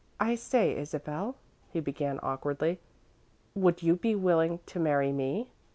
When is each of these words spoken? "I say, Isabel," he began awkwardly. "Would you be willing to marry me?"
"I 0.19 0.33
say, 0.33 0.75
Isabel," 0.75 1.35
he 1.69 1.79
began 1.79 2.19
awkwardly. 2.23 2.79
"Would 3.53 3.83
you 3.83 3.95
be 3.97 4.15
willing 4.15 4.59
to 4.65 4.79
marry 4.79 5.11
me?" 5.11 5.51